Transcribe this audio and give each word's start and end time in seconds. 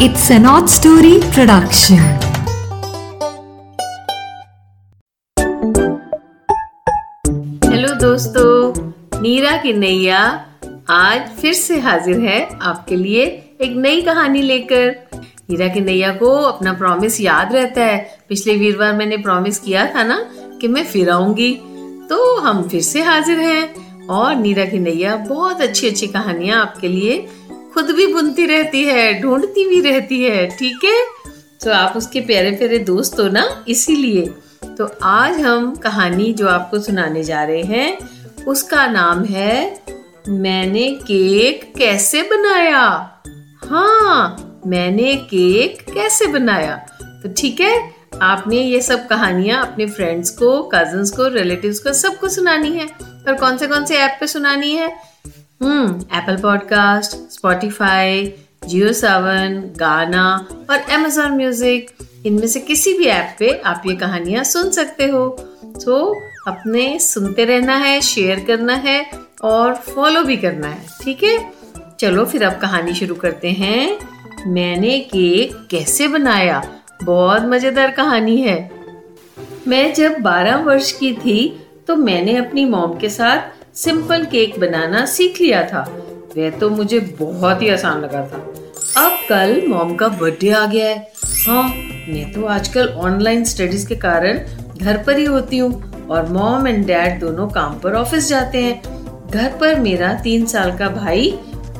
It's 0.00 0.30
an 0.30 0.46
odd 0.46 0.68
story 0.68 1.20
production. 1.34 2.00
Hello 7.64 7.94
दोस्तों, 7.94 8.72
नीरा 9.22 9.56
की 9.56 9.72
नैया 9.72 10.46
आज 10.90 11.28
फिर 11.40 11.52
से 11.52 11.78
हाजिर 11.80 12.20
है 12.20 12.58
आपके 12.62 12.96
लिए 12.96 13.24
एक 13.60 13.76
नई 13.76 14.02
कहानी 14.02 14.42
लेकर। 14.42 15.08
नीरा 15.50 15.68
की 15.68 15.80
नैया 15.80 16.12
को 16.12 16.30
अपना 16.30 16.72
प्रॉमिस 16.72 17.20
याद 17.20 17.52
रहता 17.52 17.84
है। 17.84 18.18
पिछले 18.28 18.56
वीरवार 18.56 18.92
मैंने 18.92 19.16
प्रॉमिस 19.16 19.58
किया 19.58 19.86
था 19.94 20.02
ना 20.02 20.18
कि 20.60 20.68
मैं 20.68 20.84
फिर 20.84 21.10
आऊँगी। 21.10 21.54
तो 22.10 22.40
हम 22.40 22.68
फिर 22.68 22.82
से 22.82 23.02
हाजिर 23.02 23.38
हैं 23.38 23.74
और 24.06 24.34
नीरा 24.34 24.64
की 24.64 24.78
नैया 24.78 25.16
बहुत 25.16 25.60
अच्छी 25.60 25.88
अच्छी 25.88 26.06
कहानियाँ 26.06 26.60
आपके 26.60 26.88
लिए 26.88 27.28
खुद 27.74 27.84
भी 27.84 28.06
बुनती 28.06 28.46
रहती 28.46 28.84
है, 28.84 29.22
ढूंढती 29.22 29.68
भी 29.68 29.90
रहती 29.90 30.22
है, 30.22 30.46
ठीक 30.46 30.84
है? 30.84 31.06
तो 31.64 31.72
आप 31.72 31.96
उसके 31.96 32.20
प्यारे 32.20 32.50
प्यारे 32.50 32.78
दोस्त 32.78 33.20
हो 33.20 33.28
ना, 33.28 33.64
इसीलिए। 33.68 34.26
तो 34.78 34.90
आज 35.02 35.40
हम 35.40 35.76
कहानी 35.76 36.32
जो 36.32 36.48
आपको 36.48 36.78
सुनाने 36.78 37.24
जा 37.24 37.44
रहे 37.44 37.62
हैं, 37.62 37.98
उसका 38.46 38.86
नाम 38.86 39.24
है, 39.24 39.82
मैंने 40.28 40.90
केक 40.90 41.72
कैसे 41.78 42.22
बनाया? 42.22 43.18
हाँ 43.64 44.48
मैंने 44.66 45.14
केक 45.14 45.94
कैसे 45.94 46.26
बनाया? 46.26 46.76
तो 47.02 47.34
ठीक 47.36 47.60
है, 47.60 47.94
आपने 48.22 48.56
ये 48.56 48.80
सब 48.80 49.06
कहानियाँ 49.08 49.66
अपने 49.66 49.86
फ्रेंड्स 49.86 50.30
को 50.30 50.62
कजन्स 50.62 51.10
को 51.10 51.28
रिलेटिव्स 51.28 51.78
को 51.78 51.92
सबको 51.92 52.28
सुनानी 52.28 52.70
है। 52.70 52.86
और 53.28 53.34
कौन 53.34 53.56
से 53.56 53.66
कौन 53.66 53.84
से 53.84 53.96
ऐप 53.96 54.16
पे 54.20 54.26
सुनानी 54.26 54.72
है? 54.72 55.11
Apple 55.62 56.36
podcast 56.36 57.10
Spotify 57.32 58.34
Jio 58.68 58.92
Saavn 58.92 59.60
Gaana 59.76 60.24
और 60.70 60.78
अमेजोन 60.78 61.32
म्यूज़िक 61.32 61.90
इनमें 62.26 62.46
से 62.46 62.60
किसी 62.60 62.98
भी 62.98 63.04
ऐप 63.04 63.36
पे 63.38 63.50
आप 63.66 63.82
ये 63.86 63.94
कहानियाँ 63.96 64.44
सुन 64.44 64.70
सकते 64.70 65.06
हो। 65.06 65.28
तो 65.84 66.20
अपने 66.46 66.98
सुनते 66.98 67.44
रहना 67.44 67.76
है 67.76 68.00
शेयर 68.00 68.44
करना 68.46 68.74
है 68.74 69.10
और 69.44 69.74
फॉलो 69.74 70.22
भी 70.22 70.36
करना 70.36 70.68
है, 70.68 70.86
ठीक 71.02 71.22
है? 71.24 71.52
चलो 72.00 72.24
फिर 72.24 72.44
अब 72.44 72.60
कहानी 72.60 72.94
शुरू 72.94 73.14
करते 73.14 73.50
हैं। 73.50 73.98
मैंने 74.46 74.98
केक 74.98 75.68
कैसे 75.70 76.08
बनाया? 76.08 76.62
बहुत 77.02 77.42
मज़ेदार 77.42 77.90
कहानी 77.90 78.36
है। 78.36 78.70
मैं 79.68 79.94
जब 79.94 80.16
12 80.18 80.56
वर्ष 80.56 80.92
की 80.92 81.12
थी 81.14 81.66
तो 81.86 81.96
मैंने 81.96 82.36
अपनी 82.36 82.64
मॉम 82.64 82.98
के 82.98 83.08
साथ 83.08 83.61
सिंपल 83.76 84.24
केक 84.24 84.58
बनाना 84.60 85.04
सीख 85.06 85.40
लिया 85.40 85.62
था। 85.64 85.82
वह 86.36 86.50
तो 86.50 86.68
मुझे 86.70 86.98
बहुत 87.20 87.62
ही 87.62 87.68
आसान 87.68 88.00
लगा 88.00 88.20
था। 88.22 88.38
अब 88.96 89.18
कल 89.28 89.62
मॉम 89.68 89.94
का 89.94 90.08
बर्थडे 90.08 90.50
आ 90.50 90.64
गया 90.66 90.88
है। 90.88 91.12
हाँ 91.46 91.62
मैं 92.08 92.32
तो 92.32 92.44
आजकल 92.46 92.88
ऑनलाइन 93.00 93.44
स्टडीज़ 93.44 93.86
के 93.88 93.96
कारण 93.96 94.38
घर 94.76 95.02
पर 95.02 95.18
ही 95.18 95.24
होती 95.24 95.58
हूँ 95.58 96.06
और 96.06 96.28
मॉम 96.28 96.66
एंड 96.68 96.86
डैड 96.86 97.18
दोनों 97.20 97.48
काम 97.48 97.78
पर 97.78 97.94
ऑफ़िस 97.94 98.28
जाते 98.28 98.62
हैं। 98.62 99.28
घर 99.30 99.56
पर 99.60 99.80
मेरा 99.80 100.12
तीन 100.14 100.46
साल 100.46 100.76
का 100.78 100.88
भाई 100.88 101.30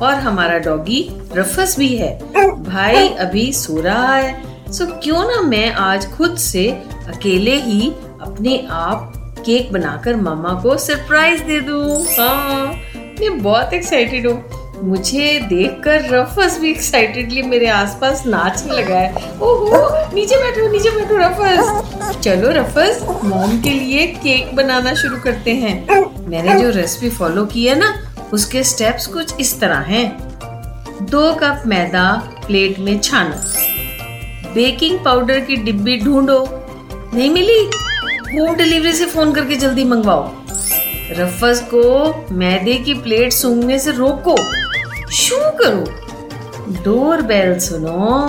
और 0.01 0.13
हमारा 0.13 0.57
डॉगी 0.59 1.07
रफस 1.35 1.75
भी 1.79 1.95
है। 1.97 2.17
भाई 2.63 3.07
अभी 3.07 3.51
सो 3.53 3.81
रहा 3.81 4.15
है। 4.15 4.71
सो 4.71 4.85
क्यों 4.99 5.23
ना 5.25 5.41
मैं 5.41 5.71
आज 5.71 6.11
खुद 6.11 6.37
से 6.37 6.69
अकेले 7.07 7.55
ही 7.55 7.89
अपने 8.21 8.65
आप 8.69 9.22
केक 9.45 9.71
बनाकर 9.73 10.15
मामा 10.15 10.53
को 10.61 10.77
सरप्राइज़ 10.77 11.43
दे 11.43 11.59
दूँ। 11.59 12.05
हाँ 12.17 12.65
मैं 13.19 13.41
बहुत 13.43 13.73
एक्साइटेड 13.73 14.27
हूँ। 14.27 14.61
मुझे 14.83 15.39
देखकर 15.49 16.09
रफस 16.09 16.57
भी 16.59 16.71
एक्साइटेडली 16.71 17.41
मेरे 17.41 17.67
आसपास 17.67 18.25
नाचने 18.25 18.73
लगा 18.73 18.95
है। 18.95 19.37
ओहो, 19.41 20.13
नीचे 20.15 20.37
बैठो 20.37 20.67
नीचे 20.71 20.89
बैठो 20.89 21.17
रफस 21.17 22.17
चलो 22.17 22.49
रफस 22.51 23.05
मॉम 23.23 23.61
के 23.61 23.69
लिए 23.69 24.07
केक 24.07 24.55
बनाना 24.55 24.93
शुरू 24.93 25.17
करते 25.17 25.53
हैं। 25.53 25.75
मैंने 26.27 26.59
जो 26.59 26.69
रेसिपी 26.69 27.09
फॉलो 27.09 27.45
की 27.45 27.65
है 27.65 27.79
ना, 27.79 27.93
उसके 28.33 28.63
स्टेप्स 28.63 29.07
कुछ 29.07 29.39
इस 29.39 29.59
तरह 29.59 29.79
हैं। 29.87 30.05
दो 31.09 31.31
कप 31.33 31.63
मैदा 31.65 32.11
प्लेट 32.47 32.79
में 32.79 32.99
छानो। 32.99 33.35
बेकिंग 34.53 34.99
पाउडर 35.05 35.39
की 35.39 35.55
डिब्बी 35.55 35.97
ढूंढो। 35.97 36.39
नहीं 37.13 37.29
मिली? 37.29 37.59
होम 38.33 38.55
डिलीवरी 38.55 38.91
से 38.93 39.05
फ़ोन 39.05 39.33
करके 39.33 39.55
जल्दी 39.55 39.83
मंगवाओ। 39.83 40.31
रफस 41.11 41.59
को 41.73 41.83
मैदे 42.35 42.73
की 42.75 42.93
प्लेट 42.93 43.33
सूंघने 43.33 43.77
से 43.79 43.91
रोको। 43.91 44.35
शू 45.11 45.35
करो। 45.37 46.83
डोर 46.83 47.21
बेल 47.21 47.59
सुनो। 47.59 48.27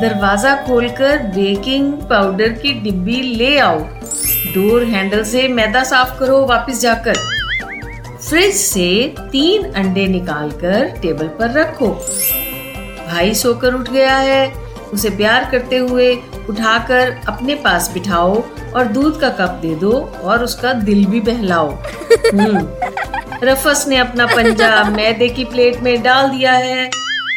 दरवाज़ा 0.00 0.54
खोलकर 0.66 1.18
बेकिंग 1.18 1.92
पाउडर 1.92 2.48
की 2.52 2.72
डिब्बी 2.72 3.20
ले 3.22 3.58
आओ। 3.58 3.80
डोर 4.54 4.84
हैंडल 4.84 5.24
से 5.24 5.48
मैदा 5.48 5.84
साफ़ 5.84 6.18
करो 6.20 6.46
वापस 6.46 6.80
जाकर। 6.80 7.14
फ्रिज 8.28 8.54
से 8.54 9.14
तीन 9.32 9.72
अंडे 9.72 10.06
निकालकर 10.06 10.88
टेबल 11.02 11.28
पर 11.38 11.50
रखो। 11.50 11.88
भाई 13.06 13.34
सोकर 13.34 13.74
उठ 13.74 13.90
गया 13.90 14.16
है। 14.16 14.52
उसे 14.92 15.10
प्यार 15.10 15.48
करते 15.50 15.76
हुए 15.76 16.14
उठाकर 16.50 17.10
अपने 17.28 17.54
पास 17.64 17.90
बिठाओ 17.94 18.42
और 18.76 18.84
दूध 18.88 19.20
का 19.20 19.28
कप 19.40 19.58
दे 19.62 19.74
दो 19.74 19.92
और 20.24 20.44
उसका 20.44 20.72
दिल 20.82 21.04
भी 21.06 21.20
बहलाओ। 21.22 21.70
हम्म, 21.70 22.66
रफस 23.44 23.84
ने 23.88 23.96
अपना 23.96 24.26
पंजा 24.26 24.82
मैदे 24.86 25.28
की 25.28 25.44
प्लेट 25.46 25.80
में 25.82 26.02
डाल 26.02 26.28
दिया 26.30 26.52
है 26.54 26.88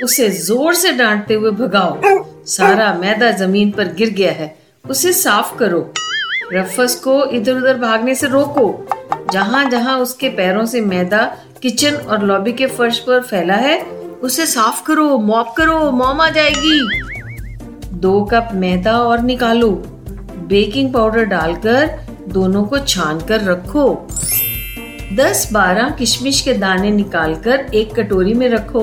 उसे 0.04 0.30
ज़ोर 0.40 0.74
से 0.76 0.92
डांटते 0.94 1.34
हुए 1.34 1.52
भगाओ। 1.58 2.24
सारा 2.48 2.94
मैदा 2.94 3.32
ज़मीन 3.34 3.72
पर 3.72 3.94
गिर 3.94 4.10
गया 4.14 4.32
है 4.32 4.56
उसे 4.86 5.14
साफ़ 5.14 5.56
करो। 5.58 5.82
रफस 6.54 6.96
को 7.04 7.24
इधर 7.28 7.54
उधर 7.54 7.78
भागने 7.80 8.16
से 8.16 8.28
रोको। 8.28 8.66
जहाँ 9.32 9.64
जहाँ 9.70 9.98
उसके 10.00 10.30
पैरों 10.30 10.66
से 10.66 10.82
मैदा 10.82 11.24
किचन 11.62 11.96
और 11.96 12.24
लॉबी 12.24 12.54
के 12.54 12.66
फर्श 12.70 13.00
पर 13.00 13.22
फैला 13.22 13.56
है 13.58 13.80
उसे 14.24 14.46
साफ़ 14.46 14.84
करो 14.86 15.18
मॉप 15.20 15.54
करो 15.58 15.80
मॉम 15.92 16.22
आ 16.22 16.30
जाएगी। 16.30 17.13
दो 18.04 18.24
कप 18.24 18.50
मैदा 18.54 18.98
और 18.98 19.22
निकालो। 19.22 19.72
बेकिंग 20.48 20.94
पाउडर 20.94 21.26
डालकर 21.26 22.00
दोनों 22.30 22.64
को 22.64 22.80
छान 22.80 23.20
कर 23.20 23.42
रखो। 23.42 24.08
10-12 25.14 25.90
किशमिश 25.90 26.42
के 26.42 26.54
दाने 26.54 26.92
निकालकर 26.92 27.66
एक 27.74 27.96
कटोरी 27.96 28.34
में 28.34 28.50
रखो। 28.50 28.82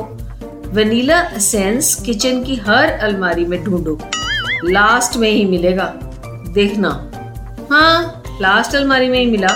वनीला 0.73 1.21
एसेंस 1.21 1.95
किचन 1.95 2.43
की 2.43 2.57
हर 2.57 2.93
अलमारी 2.93 3.45
में 3.45 3.65
ढूंढो। 3.65 3.99
लास्ट 4.65 5.17
में 5.17 5.31
ही 5.31 5.45
मिलेगा। 5.45 5.95
देखना। 6.55 7.11
हाँ 7.71 8.23
लास्ट 8.43 8.77
अलमारी 8.77 9.09
में 9.09 9.19
ही 9.19 9.27
मिला। 9.27 9.49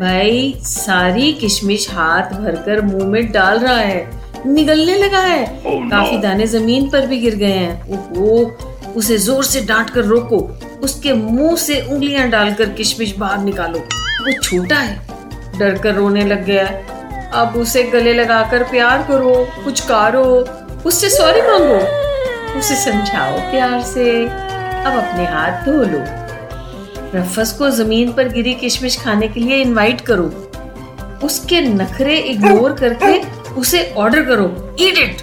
भाई, 0.00 0.54
सारी 0.58 1.32
किशमिश 1.32 1.90
हाथ 1.90 2.22
भरकर 2.22 2.80
मुँह 2.80 3.04
में 3.04 3.32
डाल 3.32 3.58
रहा 3.58 3.76
है। 3.76 4.19
निगलने 4.46 4.94
लगा 4.94 5.18
है। 5.18 5.44
Oh, 5.62 5.74
no. 5.74 5.90
काफ़ी 5.90 6.18
दाने 6.18 6.46
ज़मीन 6.46 6.88
पर 6.90 7.06
भी 7.06 7.18
गिर 7.18 7.34
गए 7.34 7.52
हैं। 7.52 7.90
ओहो 7.90 8.92
उसे 8.96 9.18
ज़ोर 9.18 9.44
से 9.44 9.60
डांट 9.60 9.90
कर 9.90 10.04
रोको। 10.04 10.38
उसके 10.82 11.12
मुँह 11.12 11.56
से 11.56 11.80
उंगलियाँ 11.90 12.28
डालकर 12.28 12.68
किशमिश 12.68 13.16
बाहर 13.16 13.38
निकालो। 13.38 13.78
वो 13.78 14.32
छोटा 14.32 14.76
है। 14.76 15.58
डर 15.58 15.78
कर 15.78 15.94
रोने 15.94 16.24
लग 16.24 16.44
गया 16.44 16.64
है। 16.66 17.30
अब 17.32 17.56
उसे 17.56 17.82
गले 17.82 18.12
लगाकर 18.14 18.62
प्यार 18.62 19.02
करो 19.08 19.34
कुछ 19.64 19.80
कारो 19.80 20.24
उससे 20.86 21.08
सॉरी 21.10 21.42
मांगो। 21.42 21.78
उसे 22.58 22.74
समझाओ 22.74 23.38
प्यार 23.50 23.80
से। 23.82 24.24
अब 24.26 24.92
अपने 24.98 25.24
हाथ 25.26 25.64
धो 25.64 25.72
लो। 25.72 26.02
रफस 27.14 27.52
को 27.52 27.70
ज़मीन 27.70 28.12
पर 28.12 28.28
गिरी 28.28 28.54
किशमिश 28.54 29.00
खाने 29.00 29.28
के 29.28 29.40
लिए 29.40 29.56
इनवाइट 29.56 30.00
करो। 30.00 30.24
उसके 31.24 31.60
नखरे 31.60 32.16
इग्नोर 32.16 32.72
करके 32.72 33.18
उसे 33.58 33.82
ऑर्डर 33.98 34.24
करो। 34.24 34.76
ईट 34.80 34.98
इट 34.98 35.22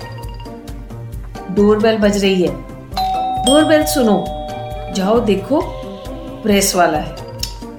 डोरबेल 1.55 1.97
बज 1.97 2.21
रही 2.23 2.41
है। 2.41 2.51
डोरबेल 3.45 3.83
सुनो। 3.85 4.24
जाओ 4.95 5.19
देखो 5.19 5.62
प्रेस 6.44 6.75
वाला 6.75 6.97
है। 6.97 7.15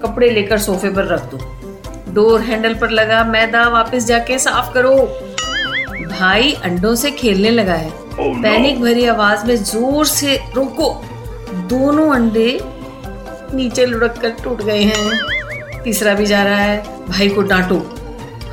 कपड़े 0.02 0.30
लेकर 0.30 0.58
सोफे 0.58 0.90
पर 0.90 1.06
रख 1.06 1.22
दो। 1.24 1.38
डोर 2.12 2.40
हैंडल 2.40 2.74
पर 2.74 2.90
लगा 2.90 3.22
मैदा 3.24 3.68
वापस 3.68 4.04
जाके 4.04 4.38
साफ़ 4.38 4.72
करो। 4.74 4.94
भाई 6.10 6.52
अंडों 6.64 6.94
से 6.94 7.10
खेलने 7.10 7.50
लगा 7.50 7.74
है। 7.74 7.90
Oh, 7.90 8.26
no. 8.26 8.42
पैनिक 8.42 8.80
भरी 8.80 9.06
आवाज़ 9.06 9.46
में 9.46 9.56
ज़ोर 9.56 10.06
से 10.06 10.36
रोको। 10.54 10.90
दोनों 11.68 12.10
अंडे 12.14 12.60
नीचे 13.54 13.86
लुढ़क 13.86 14.18
कर 14.18 14.30
टूट 14.44 14.62
गए 14.62 14.82
हैं। 14.82 15.82
तीसरा 15.82 16.14
भी 16.14 16.26
जा 16.26 16.42
रहा 16.42 16.56
है। 16.56 17.06
भाई 17.08 17.28
को 17.28 17.42
डांटो। 17.42 17.76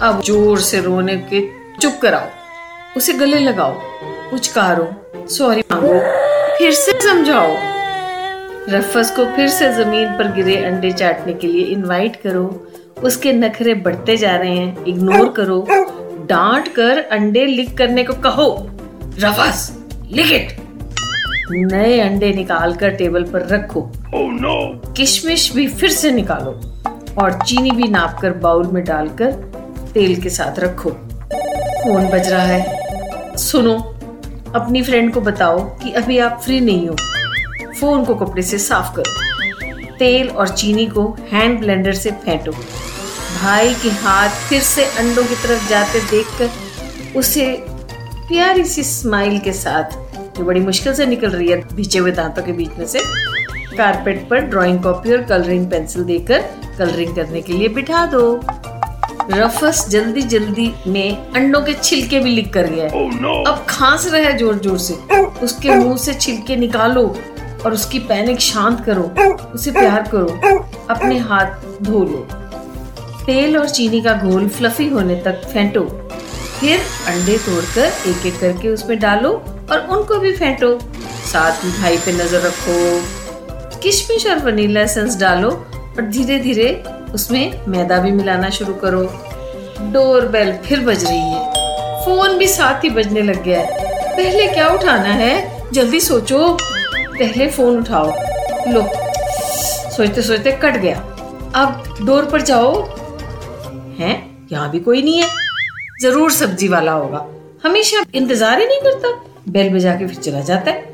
अब 0.02 0.22
ज़ोर 0.22 0.60
से 0.60 0.82
रोने 0.82 1.16
के 1.34 1.40
चुप 1.82 2.00
कराओ 2.02 2.28
उसे 2.98 3.14
गले 3.14 3.40
लगाओ 3.40 3.74
कुछ 4.30 4.48
कारो 4.48 4.88
सॉरी 5.28 5.62
मांगो 5.72 6.00
फिर 6.58 6.72
से 6.72 6.92
समझाओ। 7.02 7.56
रफस 8.70 9.12
को 9.16 9.26
फिर 9.26 9.48
से 9.48 9.74
ज़मीन 9.74 10.18
पर 10.18 10.32
गिरे 10.32 10.56
अंडे 10.66 10.92
चाटने 10.92 11.34
के 11.34 11.48
लिए 11.48 11.66
इनवाइट 11.66 12.16
करो 12.16 12.46
उसके 13.04 13.34
नखरे 13.34 13.74
बढ़ते 13.74 14.18
जा 14.18 14.36
रहे 14.36 14.56
हैं 14.58 14.86
इग्नोर 14.86 15.30
करो 15.30 15.66
डांट 16.30 16.68
कर 16.68 17.02
अंडे 17.12 17.46
लिक 17.46 17.78
करने 17.78 18.04
को 18.04 18.14
कहो। 18.14 18.70
रफस 19.20 19.72
लिख 20.12 20.32
इट 20.32 20.58
नए 21.52 22.00
अंडे 22.00 22.32
निकाल 22.34 22.74
कर 22.74 22.90
टेबल 22.90 23.24
पर 23.24 23.48
रखो। 23.48 23.82
Oh 24.16 24.28
no! 24.38 24.56
किशमिश 24.98 25.52
भी 25.56 25.68
फिर 25.68 25.90
से 25.90 26.12
निकालो 26.12 26.52
और 27.22 27.40
चीनी 27.42 27.72
भी 27.72 27.88
नाप 27.88 28.20
कर 28.22 28.34
बाउल 28.38 28.68
में 28.68 28.84
डालकर 28.84 29.32
तेल 29.94 30.22
के 30.22 30.30
साथ 30.30 30.60
रखो। 30.60 30.90
फ़ोन 31.86 32.08
बज 32.08 32.30
रहा 32.30 32.42
है। 32.42 33.38
सुनो, 33.38 33.74
अपनी 34.56 34.82
फ्रेंड 34.84 35.14
को 35.14 35.22
बताओ 35.22 35.60
कि 35.60 35.92
अभी 35.92 36.18
आप 36.20 36.42
फ्री 36.44 36.60
नहीं 36.60 36.88
हो। 36.90 36.96
फ़ोन 37.80 38.06
को 38.06 38.16
कपड़े 38.16 38.42
से 38.42 38.58
साफ़ 38.58 38.96
करो। 38.96 39.96
तेल 40.00 40.30
और 40.30 40.48
चीनी 40.48 40.86
को 40.86 41.18
हैंड 41.32 41.60
ब्लेंडर 41.60 41.94
से 41.94 42.12
फेंटो। 42.12 42.52
भाई 43.42 43.74
के 43.74 43.90
हाथ 43.90 44.30
फिर 44.30 44.62
से 44.62 44.86
अंडों 44.86 45.24
की 45.24 45.36
तरफ़ 45.36 45.70
जाते 45.70 46.00
देखकर 46.00 46.50
उसे 47.20 47.66
प्यारी 48.28 48.66
सी 48.66 48.84
स्माइल 48.84 49.40
के 49.40 49.54
साथ, 49.54 49.84
जो 50.38 50.44
बड़ी 50.44 50.60
मुश्किल 50.60 50.94
से 50.94 51.06
निकल 51.06 51.30
रही 51.30 51.48
है, 51.48 51.62
भिचे 51.76 52.00
हुए 52.00 52.12
दांतों 52.12 52.44
के 52.44 52.52
बीच 52.52 52.72
में 52.80 52.86
से 52.86 53.00
कारपेट 53.78 54.30
पर 54.30 54.40
ड्राइंग 54.40 54.80
कॉपी 54.80 55.12
और 55.12 55.24
कलरिंग 55.24 55.72
पेंसिल 55.72 56.04
देकर 56.04 56.44
कलरिंग 56.78 57.16
करने 57.16 57.42
के 57.42 57.54
लिए 57.54 57.68
बिठा 57.68 58.06
दो। 58.06 58.42
रफस 59.32 59.88
जल्दी 59.90 60.22
जल्दी 60.22 60.72
में 60.88 61.32
अंडों 61.34 61.62
के 61.62 61.74
छिलके 61.74 62.20
भी 62.20 62.30
लिख 62.30 62.52
कर 62.54 62.68
गया 62.68 62.88
Oh 62.90 63.08
no! 63.16 63.36
अब 63.48 63.66
खांस 63.70 64.06
रहा 64.08 64.22
है 64.22 64.38
ज़ोर 64.38 64.58
ज़ोर 64.58 64.78
से। 64.78 64.94
उसके 65.44 65.76
मुँह 65.76 65.98
से 65.98 66.14
छिलके 66.14 66.56
निकालो 66.56 67.04
और 67.66 67.74
उसकी 67.74 68.00
पैनिक 68.10 68.40
शांत 68.42 68.84
करो। 68.86 69.04
उसे 69.54 69.72
प्यार 69.72 70.10
करो। 70.14 70.28
अपने 70.90 71.18
हाथ 71.20 71.82
धो 71.84 72.04
लो। 72.04 72.26
तेल 73.26 73.58
और 73.58 73.70
चीनी 73.70 74.02
का 74.02 74.14
घोल 74.14 74.48
फ्लफी 74.50 74.88
होने 74.90 75.16
तक 75.26 75.42
फेंटो। 75.54 75.84
फिर 76.60 76.80
अंडे 77.08 77.38
तोड़कर 77.46 78.10
एक 78.10 78.26
एक 78.26 78.40
करके 78.40 78.70
उसमें 78.70 78.98
डालो 79.00 79.32
और 79.72 79.88
उनको 79.92 80.20
भी 80.20 80.32
फेंटो। 80.34 80.78
साथ 81.32 81.64
ही 81.64 81.72
भाई 81.80 81.98
पे 81.98 82.12
नज़र 82.14 82.42
रखो। 82.42 83.80
किशमिश 83.80 84.28
और 84.28 84.40
वनीला 84.46 84.82
एसेंस 84.82 85.20
डालो 85.20 85.50
और 85.50 86.06
धीरे 86.08 86.40
धीरे 86.40 86.68
उसमें 87.16 87.66
मैदा 87.68 87.98
भी 87.98 88.12
मिलाना 88.12 88.50
शुरू 88.50 88.74
करो। 88.74 89.02
डोर 89.92 90.28
बेल 90.28 90.52
फिर 90.66 90.80
बज 90.80 91.04
रही 91.06 91.18
है। 91.18 92.04
फ़ोन 92.06 92.38
भी 92.38 92.48
साथ 92.48 92.84
ही 92.84 92.90
बजने 92.90 93.22
लग 93.22 93.44
गया 93.44 93.60
है। 93.60 93.84
पहले 94.16 94.48
क्या 94.48 94.68
उठाना 94.70 95.14
है? 95.14 95.34
जल्दी 95.74 96.00
सोचो। 96.00 96.58
पहले 96.92 97.48
फ़ोन 97.48 97.80
उठाओ। 97.80 98.12
लो। 98.68 98.82
सोचते 99.92 100.22
सोचते 100.22 100.52
कट 100.52 100.78
गया। 100.78 100.98
अब 101.56 101.98
डोर 102.06 102.26
पर 102.26 102.42
जाओ। 102.42 102.82
हैं? 104.00 104.48
यहाँ 104.52 104.70
भी 104.72 104.80
कोई 104.80 105.02
नहीं 105.02 105.22
है। 105.22 105.30
ज़रूर 106.02 106.32
सब्ज़ी 106.32 106.68
वाला 106.68 106.92
होगा। 106.92 107.26
हमेशा 107.66 108.04
इंतज़ार 108.16 108.60
ही 108.60 108.66
नहीं 108.68 108.80
करता। 108.82 109.14
बेल 109.52 109.74
बजा 109.74 109.96
के 109.96 110.08
फिर 110.08 110.16
चला 110.16 110.42
जाता 110.42 110.72
है। 110.72 110.94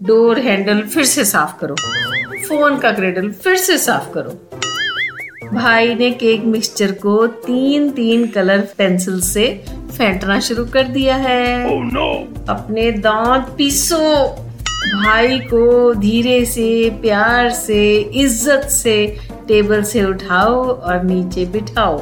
डोर 0.00 0.38
हैंडल 0.38 0.82
फिर 0.84 1.04
से 1.04 1.24
साफ़ 1.24 1.58
करो। 1.60 1.74
फ़ोन 2.48 2.78
का 2.78 2.92
क्रेडल 2.92 3.30
फिर 3.32 3.56
से 3.56 3.78
साफ़ 3.78 4.12
करो। 4.12 4.30
भाई 5.54 5.94
ने 5.94 6.10
केक 6.10 6.44
मिक्सचर 6.44 6.92
को 6.92 7.26
तीन 7.26 7.88
तीन 7.90 8.26
कलर 8.26 8.60
पेंसिल 8.78 9.20
से 9.20 9.46
फेंटना 9.68 10.38
शुरू 10.40 10.64
कर 10.64 10.88
दिया 10.88 11.16
है। 11.16 11.66
Oh 11.66 11.80
no! 11.94 12.06
अपने 12.50 12.90
दांत 12.98 13.48
पीसो। 13.58 13.98
भाई 14.94 15.38
को 15.38 15.94
धीरे 15.94 16.44
से 16.46 16.68
प्यार 17.02 17.50
से 17.50 17.82
इज़्ज़त 17.96 18.68
से 18.70 18.94
टेबल 19.48 19.82
से 19.82 20.04
उठाओ 20.04 20.62
और 20.64 21.02
नीचे 21.04 21.44
बिठाओ। 21.46 22.00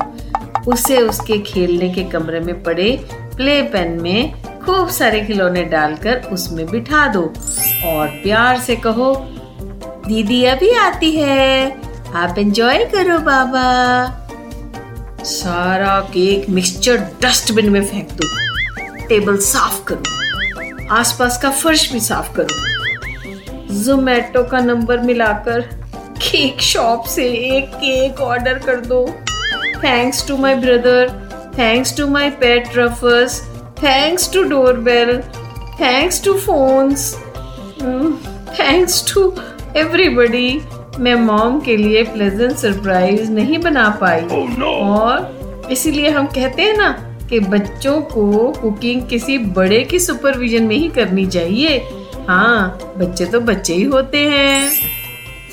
उसे 0.68 0.98
उसके 0.98 1.38
खेलने 1.42 1.88
के 1.88 2.04
कमरे 2.04 2.40
में 2.40 2.62
पड़े 2.62 2.90
प्ले 3.36 3.60
पेन 3.62 4.00
में 4.02 4.32
खूब 4.64 4.88
सारे 4.90 5.20
खिलौने 5.24 5.64
डालकर 5.64 6.22
उसमें 6.32 6.66
बिठा 6.66 7.06
दो 7.12 7.22
और 7.86 8.06
प्यार 8.22 8.58
से 8.60 8.76
कहो 8.76 9.14
दीदी 10.06 10.44
अभी 10.44 10.70
आती 10.78 11.10
है। 11.12 11.87
आप 12.14 12.38
एंजॉय 12.38 12.84
करो, 12.84 13.18
बाबा। 13.18 13.64
सारा 15.24 16.00
केक 16.00 16.48
मिक्सचर 16.50 16.96
डस्टबिन 17.22 17.68
में 17.70 17.84
फेंक 17.84 18.12
दो। 18.12 18.28
टेबल 19.08 19.36
साफ़ 19.36 19.82
करो। 19.84 20.94
आसपास 20.94 21.38
का 21.42 21.50
फर्श 21.50 21.92
भी 21.92 22.00
साफ़ 22.00 22.32
करो। 22.36 23.74
जोमेटो 23.84 24.42
का 24.42 24.60
नंबर 24.60 25.00
मिलाकर 25.00 25.60
केक 26.22 26.60
शॉप 26.60 27.04
से 27.04 27.26
एक 27.56 27.74
केक 27.74 28.20
ऑर्डर 28.20 28.58
कर 28.58 28.80
दो। 28.80 29.04
Thanks 29.84 30.26
to 30.28 30.36
my 30.36 30.54
brother 30.54 31.08
thanks 31.58 31.96
to 31.96 32.06
my 32.06 32.30
pet 32.30 32.76
roofers 32.76 33.40
thanks 33.82 34.32
to 34.32 34.42
doorbell 34.42 35.20
thanks 35.80 36.24
to 36.24 36.34
phones 36.38 37.14
thanks 38.60 39.14
to 39.14 39.32
everybody 39.76 40.60
मैं 40.98 41.14
मॉम 41.14 41.60
के 41.60 41.76
लिए 41.76 42.02
प्लेजेंट 42.02 42.56
सरप्राइज़ 42.56 43.30
नहीं 43.30 43.58
बना 43.58 43.88
पाई। 44.00 44.20
Oh 44.20 44.58
no! 44.58 44.64
और 44.64 45.68
इसीलिए 45.72 46.10
हम 46.10 46.26
कहते 46.26 46.62
हैं 46.62 46.76
ना 46.76 46.88
कि 47.30 47.40
बच्चों 47.40 48.00
को 48.02 48.52
कुकिंग 48.52 49.08
किसी 49.08 49.38
बड़े 49.38 49.84
की 49.84 49.98
सुपरविजन 49.98 50.62
में 50.62 50.76
ही 50.76 50.88
करनी 50.88 51.26
चाहिए। 51.26 51.78
हाँ 52.28 52.94
बच्चे 52.98 53.24
तो 53.24 53.40
बच्चे 53.40 53.74
ही 53.74 53.82
होते 53.82 54.18
हैं। 54.18 54.70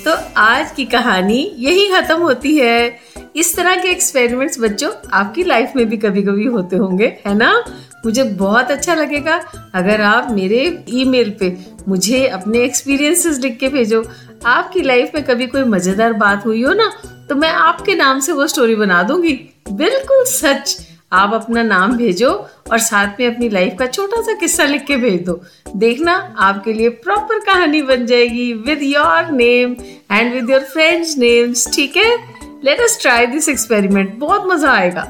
तो 0.04 0.16
आज 0.36 0.70
की 0.70 0.84
कहानी 0.84 1.52
यही 1.58 1.86
खत्म 1.90 2.16
होती 2.16 2.56
है। 2.58 2.98
इस 3.36 3.56
तरह 3.56 3.76
के 3.76 3.88
एक्सपेरिमेंट्स 3.88 4.60
बच्चों 4.60 4.92
आपकी 5.12 5.42
लाइफ 5.42 5.72
में 5.76 5.88
भी 5.88 5.96
कभी 5.96 6.22
कभी 6.22 6.44
होते 6.44 6.76
होंगे 6.76 7.16
है 7.26 7.34
ना? 7.34 7.64
मुझे 8.06 8.22
बहुत 8.22 8.70
अच्छा 8.70 8.94
लगेगा। 8.94 9.40
अगर 9.74 10.00
आप 10.00 10.30
मेरे 10.30 10.84
ईमेल 10.90 11.30
पे 11.40 11.56
मुझे 11.88 12.26
अपने 12.26 12.58
एक्सपीरियंसेस 12.58 13.38
लिख 13.38 13.58
के 13.58 13.68
भेजो 13.68 14.02
आपकी 14.46 14.82
लाइफ 14.82 15.10
में 15.14 15.22
कभी 15.24 15.46
कोई 15.46 15.64
मज़ेदार 15.66 16.12
बात 16.14 16.44
हुई 16.46 16.62
हो 16.62 16.72
ना 16.72 16.90
तो 17.28 17.34
मैं 17.34 17.50
आपके 17.50 17.94
नाम 17.94 18.20
से 18.20 18.32
वो 18.32 18.46
स्टोरी 18.46 18.74
बना 18.74 19.02
दूँगी। 19.02 19.32
बिल्कुल 19.70 20.24
सच। 20.26 20.76
आप 21.12 21.32
अपना 21.34 21.62
नाम 21.62 21.96
भेजो 21.96 22.30
और 22.72 22.78
साथ 22.78 23.20
में 23.20 23.26
अपनी 23.26 23.48
लाइफ 23.48 23.76
का 23.78 23.86
छोटा 23.86 24.20
सा 24.22 24.32
किस्सा 24.32 24.64
लिख 24.64 24.84
के 24.86 24.96
भेज 24.96 25.24
दो। 25.24 25.40
देखना 25.76 26.14
आपके 26.38 26.72
लिए 26.72 26.88
प्रॉपर 27.04 27.38
कहानी 27.46 27.82
बन 27.82 28.06
जाएगी 28.06 28.52
with 28.66 28.82
your 28.82 29.30
name 29.32 29.76
and 30.12 30.32
with 30.34 30.50
your 30.50 30.60
friends 30.62 31.16
names 31.18 31.68
ठीक 31.74 31.96
है? 31.96 32.16
Let 32.64 32.80
us 32.80 32.98
try 33.02 33.26
this 33.26 33.48
experiment 33.48 34.14
बहुत 34.18 34.46
मज़ा 34.46 34.72
आएगा। 34.72 35.02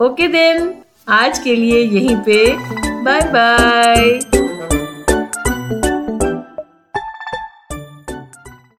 ओके 0.00 0.04
okay 0.04 0.32
देन 0.32 0.74
आज 1.10 1.38
के 1.38 1.54
लिए 1.56 1.80
यहीं 1.80 2.16
पे। 2.18 2.44
Bye 3.04 3.20
bye 3.32 4.37